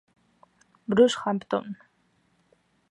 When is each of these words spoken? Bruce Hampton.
Bruce 0.87 1.15
Hampton. 1.27 1.75